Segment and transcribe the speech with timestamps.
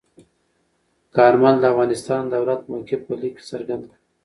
[1.15, 3.97] کارمل د افغانستان د دولت موقف په لیک کې څرګند کړ.